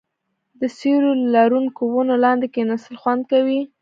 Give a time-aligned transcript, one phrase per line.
[0.59, 3.59] د سیوري لرونکو ونو لاندې کیناستل خوند کوي.